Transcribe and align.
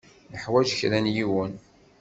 Neḥwaj 0.33 0.69
kra 0.79 0.99
n 1.03 1.07
yiwen. 1.15 1.53